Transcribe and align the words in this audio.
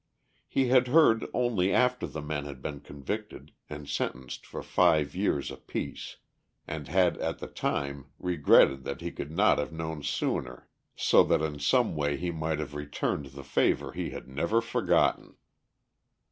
He 0.47 0.69
had 0.69 0.87
heard 0.87 1.27
only 1.31 1.71
after 1.71 2.07
the 2.07 2.23
men 2.23 2.45
had 2.45 2.59
been 2.59 2.79
convicted 2.79 3.51
and 3.69 3.87
sentenced 3.87 4.47
for 4.47 4.63
five 4.63 5.13
years 5.13 5.51
apiece, 5.51 6.17
and 6.67 6.87
had 6.87 7.19
at 7.19 7.37
the 7.37 7.45
time 7.45 8.07
regretted 8.17 8.83
that 8.83 9.01
he 9.01 9.11
could 9.11 9.29
not 9.29 9.59
have 9.59 9.71
known 9.71 10.01
sooner 10.01 10.67
so 10.95 11.21
that 11.25 11.43
in 11.43 11.59
some 11.59 11.95
way 11.95 12.17
he 12.17 12.31
might 12.31 12.57
have 12.57 12.73
returned 12.73 13.27
the 13.27 13.43
favour 13.43 13.91
he 13.91 14.09
had 14.09 14.27
never 14.27 14.59
forgotten. 14.59 15.35